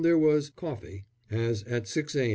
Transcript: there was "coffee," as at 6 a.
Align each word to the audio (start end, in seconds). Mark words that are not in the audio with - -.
there 0.03 0.17
was 0.17 0.49
"coffee," 0.49 1.05
as 1.29 1.61
at 1.65 1.87
6 1.87 2.15
a. 2.15 2.29